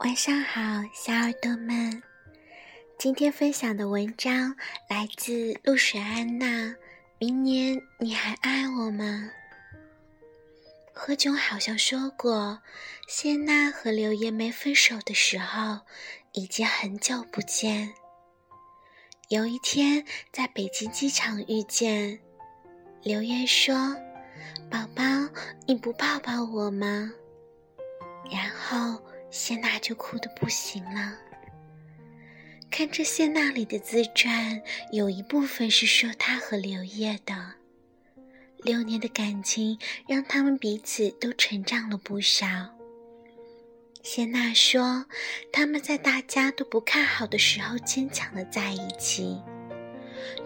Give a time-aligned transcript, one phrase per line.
[0.00, 0.60] 晚上好，
[0.92, 2.02] 小耳朵们。
[2.98, 4.54] 今天分享的文章
[4.90, 6.74] 来自露水安娜。
[7.18, 9.30] 明年你还爱我吗？
[10.92, 12.60] 何炅好像说过，
[13.08, 15.80] 谢娜和刘烨没分手的时候，
[16.32, 17.94] 已经很久不见。
[19.28, 22.20] 有一天在北京机场遇见，
[23.02, 23.96] 刘烨说
[24.70, 25.02] ：“宝宝，
[25.66, 27.10] 你不抱抱我吗？”
[28.30, 29.02] 然后。
[29.36, 31.14] 谢娜就哭得不行了。
[32.70, 34.62] 看着谢娜里的自传，
[34.92, 37.52] 有一部分是说她和刘烨的
[38.56, 39.78] 六年的感情，
[40.08, 42.46] 让他们彼此都成长了不少。
[44.02, 45.04] 谢娜说，
[45.52, 49.38] 他们在大家都不看好的时候坚强的在一起，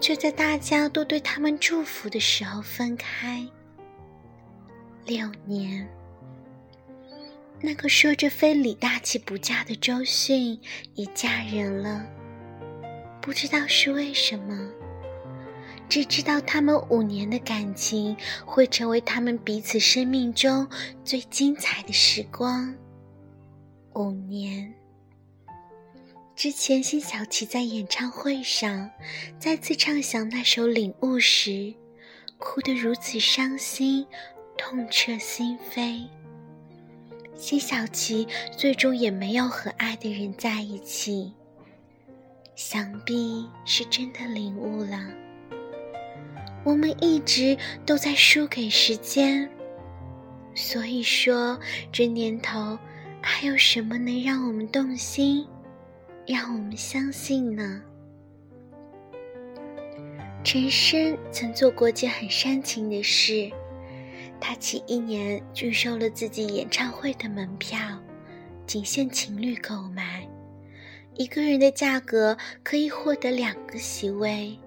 [0.01, 3.47] 却在大家都对他们祝福的时候分开。
[5.05, 5.87] 六年。
[7.63, 10.59] 那个说着非李大器不嫁的周迅
[10.95, 12.05] 也嫁人了，
[13.21, 14.67] 不知道是为什么，
[15.87, 20.67] 只知道他们五年的感情会成为他们彼此生命中
[21.03, 22.73] 最精彩的时光。
[23.93, 24.73] 五年
[26.35, 28.89] 之前，辛晓琪在演唱会上
[29.37, 31.71] 再次唱响那首《领悟》时，
[32.39, 34.07] 哭得如此伤心，
[34.57, 36.07] 痛彻心扉。
[37.41, 41.33] 辛晓琪最终也没有和爱的人在一起，
[42.55, 45.09] 想必是真的领悟了。
[46.63, 49.49] 我们一直都在输给时间，
[50.53, 51.59] 所以说
[51.91, 52.77] 这年头
[53.19, 55.47] 还有什么能让我们动心，
[56.27, 57.81] 让我们相信呢？
[60.43, 63.51] 陈深曾做过件很煽情的事。
[64.41, 67.79] 他其一年拒收了自己演唱会的门票，
[68.65, 70.27] 仅限情侣购买，
[71.15, 74.57] 一个人的价格可以获得两个席位，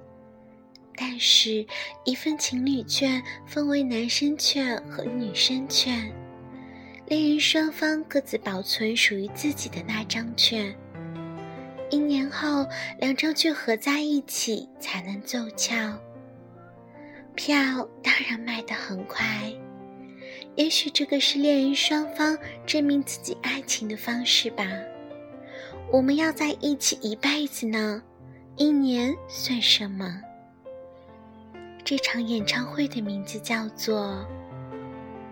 [0.97, 1.67] 但是，
[2.05, 6.11] 一份情侣券分为男生券和女生券，
[7.07, 10.73] 恋人双方各自保存属于自己的那张券，
[11.91, 12.65] 一年后
[13.01, 15.99] 两张券合在一起才能奏效。
[17.35, 19.53] 票当然卖得很快。
[20.57, 24.65] 也许这个是恋人双方证明自己爱情的方式吧。
[25.93, 28.03] 我们要在一起一辈子呢，
[28.57, 30.21] 一年算什么？
[31.85, 34.27] 这场演唱会的名字叫做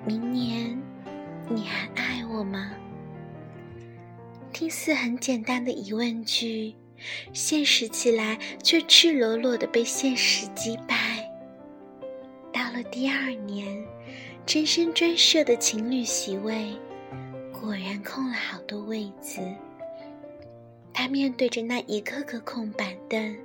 [0.06, 0.76] 《明年
[1.48, 2.72] 你还爱我吗》。
[4.52, 6.74] 听似很简单的疑问句，
[7.32, 10.91] 现实起来却赤裸裸的被现实击败。
[12.92, 13.84] 第二年。
[14.44, 16.76] 真身专设的情侣席位，
[17.53, 19.41] 果然空了好多位子。
[20.92, 23.38] 他面对着那一个个空板凳，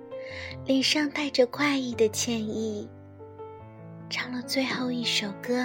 [0.66, 2.90] 脸上带着怪异的歉意，
[4.10, 5.64] 唱了最后一首歌，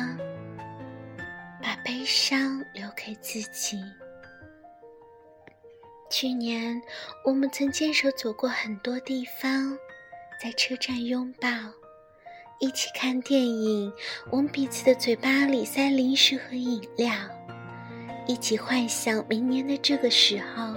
[1.62, 3.82] 把悲伤留给自己。
[6.10, 6.80] 去年，
[7.24, 9.76] 我们曾牵手走过很多地方，
[10.40, 11.48] 在车站拥抱。
[12.62, 13.92] 一起看电影，
[14.30, 17.12] 往彼此的嘴巴里塞零食和饮料，
[18.28, 20.76] 一起幻想明年的这个时候，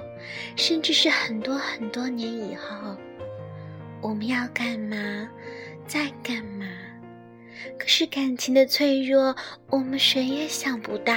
[0.55, 2.97] 甚至是很多很多年以后，
[4.01, 5.29] 我们要干嘛，
[5.85, 6.65] 在干嘛？
[7.77, 9.35] 可是感情的脆弱，
[9.69, 11.13] 我们谁也想不到，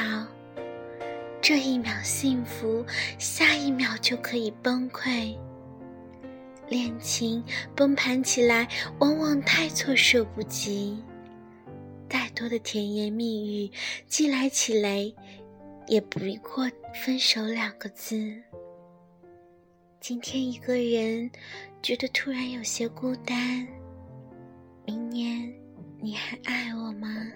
[1.40, 2.84] 这一秒幸福，
[3.16, 5.34] 下一秒就可以崩溃。
[6.68, 7.42] 恋情
[7.74, 8.68] 崩盘起来，
[8.98, 11.02] 往往太措手不及。
[12.08, 13.70] 再多的甜言蜜语，
[14.06, 15.12] 寄来起来，
[15.86, 16.70] 也不过
[17.04, 18.34] 分手两个字。
[20.00, 21.30] 今天一个人
[21.82, 23.66] 觉得突然有些孤单，
[24.86, 25.52] 明年
[26.00, 27.26] 你还爱我吗？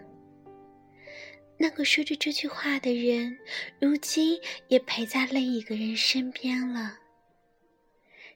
[1.59, 3.37] 那个说着这句话的人，
[3.78, 4.38] 如今
[4.69, 6.99] 也陪在另一个人身边了。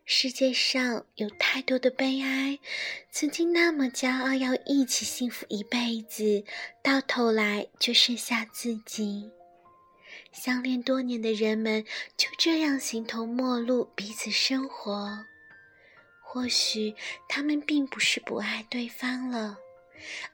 [0.08, 2.60] 世界上有太多的悲哀，
[3.10, 6.44] 曾经那么骄傲要一起幸福一辈子，
[6.80, 9.28] 到头来就剩下自己。
[10.30, 11.84] 相恋多年的人们
[12.16, 15.26] 就这样形同陌路，彼此生活。
[16.22, 16.94] 或许
[17.28, 19.58] 他们并不是不爱对方了，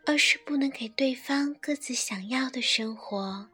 [0.04, 3.48] 而是不能给对方各自想要的生活。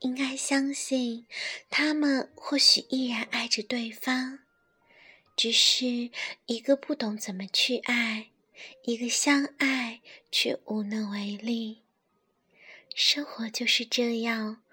[0.00, 1.24] 应该相信，
[1.70, 4.40] 他们或许依然爱着对方。
[5.38, 6.10] 只是
[6.46, 8.30] 一个不懂怎么去爱，
[8.82, 10.00] 一个相爱
[10.32, 11.82] 却无能为力。
[12.92, 14.64] 生活就是这样，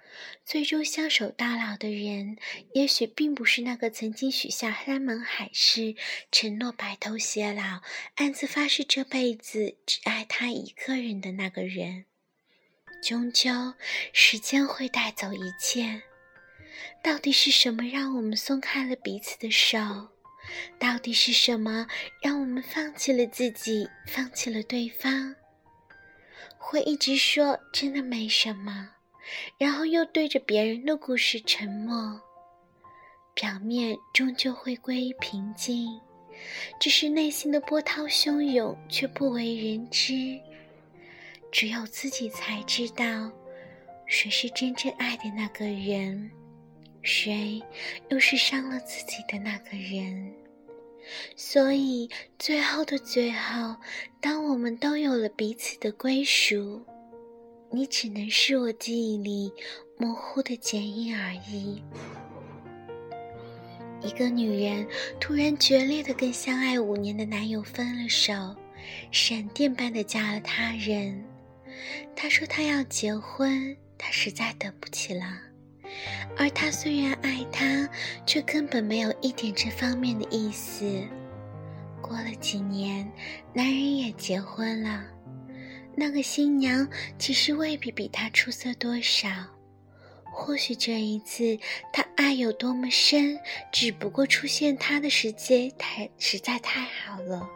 [0.43, 2.37] 最终相守到老的人，
[2.73, 5.95] 也许并不是那个曾经许下山盟海誓、
[6.31, 7.83] 承诺白头偕老、
[8.15, 12.05] 暗自发誓这辈子只爱他一个人的那个人。
[13.03, 13.75] 终究，
[14.11, 16.01] 时间会带走一切。
[17.03, 20.14] 到底是什么让我们松开了彼此的手？
[20.79, 21.87] 到底是什么
[22.21, 25.35] 让我们放弃了自己，放弃了对方？
[26.57, 28.89] 会一直说真的没什么。
[29.57, 32.21] 然后又对着别人的故事沉默，
[33.33, 35.99] 表面终究会归于平静，
[36.79, 40.39] 只是内心的波涛汹涌却不为人知。
[41.51, 43.31] 只有自己才知道，
[44.05, 46.29] 谁是真正爱的那个人，
[47.05, 47.61] 谁
[48.09, 50.33] 又是伤了自己的那个人。
[51.35, 52.09] 所以，
[52.39, 53.75] 最后的最后，
[54.19, 56.83] 当我们都有了彼此的归属。
[57.71, 59.51] 你只能是我记忆里
[59.97, 61.83] 模糊的剪影而已。
[64.01, 64.87] 一个女人
[65.19, 68.33] 突然决裂的跟相爱五年的男友分了手，
[69.11, 71.21] 闪电般的嫁了他人。
[72.15, 75.25] 她说她要结婚，她实在等不起了。
[76.37, 77.89] 而他虽然爱她，
[78.25, 81.01] 却根本没有一点这方面的意思。
[82.01, 83.11] 过了几年，
[83.53, 85.03] 男人也结婚了。
[85.95, 86.87] 那个新娘
[87.17, 89.29] 其实未必比他出色多少，
[90.23, 91.57] 或许这一次
[91.93, 93.39] 他爱有多么深，
[93.71, 97.47] 只不过出现他的时间太实在太好了，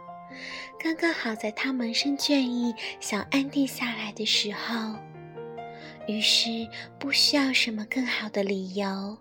[0.82, 4.96] 刚刚好在他萌生倦意想安定下来的时候，
[6.10, 6.66] 于是
[6.98, 9.16] 不需要什么更好的理由，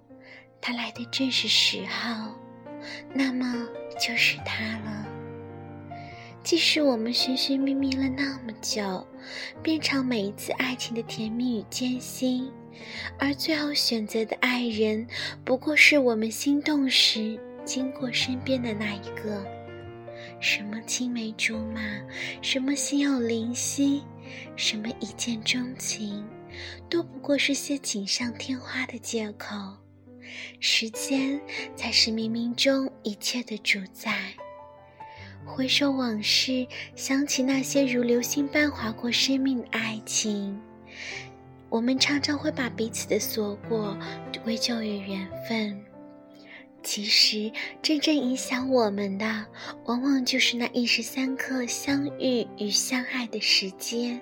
[0.59, 2.33] 他来的正是时候，
[3.13, 3.67] 那么
[3.99, 5.05] 就是他了。
[6.41, 9.05] 即使我们寻寻觅觅了那么久，
[9.61, 12.51] 变成每一次爱情的甜蜜与艰辛，
[13.19, 15.05] 而最后选择的爱人，
[15.45, 19.45] 不过是我们心动时经过身边的那一个。
[20.39, 21.81] 什么青梅竹马，
[22.41, 24.01] 什么心有灵犀，
[24.55, 26.25] 什么一见钟情，
[26.89, 29.55] 都不过是些锦上添花的借口。
[30.59, 31.39] 时间
[31.75, 34.33] 才是冥冥中一切的主宰。
[35.45, 40.59] 回首往事，想起那些如流星般划过生命的爱情，
[41.69, 43.97] 我们常常会把彼此的所过
[44.43, 45.83] 归咎于缘分。
[46.83, 47.51] 其实，
[47.81, 49.45] 真正影响我们的，
[49.85, 54.21] 往往就是那一时三刻相遇与相爱的时间。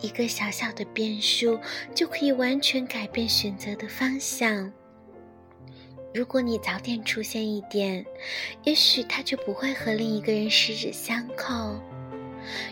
[0.00, 1.58] 一个小小的变数，
[1.94, 4.70] 就可以完全改变选择的方向。
[6.12, 8.04] 如果你早点出现一点，
[8.64, 11.78] 也许他就不会和另一个人十指相扣；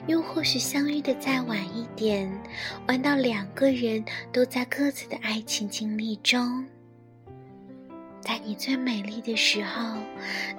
[0.08, 2.28] 又或许相遇的再晚一点，
[2.88, 6.66] 晚到两个人都在各自的爱情经历中。
[8.20, 9.96] 在你最美丽的时候，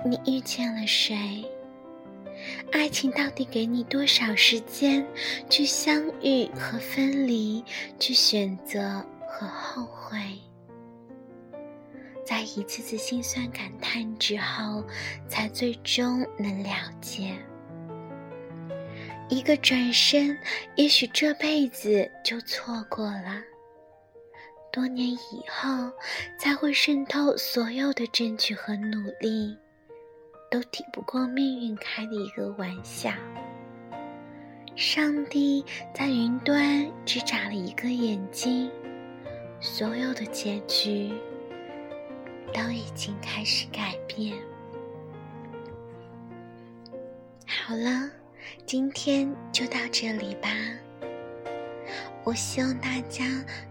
[0.05, 1.43] 你遇见了谁？
[2.71, 5.05] 爱情到底给你多少时间
[5.49, 7.63] 去相遇和分离，
[7.99, 10.17] 去选择和后悔？
[12.25, 14.83] 在一次次心酸感叹之后，
[15.27, 17.35] 才最终能了解。
[19.29, 20.37] 一个转身，
[20.75, 23.41] 也许这辈子就错过了。
[24.71, 25.91] 多年以后，
[26.37, 29.57] 才会渗透所有的争取和努力，
[30.49, 33.11] 都抵不过命运开的一个玩笑。
[34.75, 35.63] 上帝
[35.93, 38.71] 在云端只眨了一个眼睛，
[39.59, 41.11] 所有的结局。
[42.51, 44.35] 都已经开始改变。
[47.45, 48.09] 好了，
[48.65, 50.49] 今天就到这里吧。
[52.23, 53.23] 我希望大家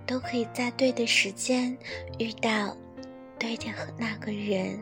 [0.06, 1.76] 都可以在对的时间
[2.20, 2.76] 遇到
[3.37, 3.66] 对的
[3.99, 4.78] 那个人，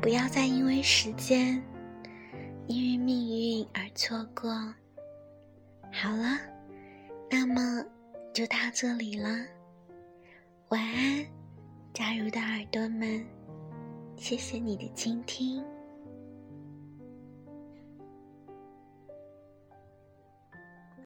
[0.00, 1.62] 不要再因为时间、
[2.66, 4.50] 因为命运而错过。
[5.92, 6.38] 好了，
[7.30, 7.84] 那么
[8.32, 9.28] 就到这里了。
[10.68, 11.26] 晚安。
[11.92, 13.26] 加入的耳朵们，
[14.16, 15.62] 谢谢你的倾听。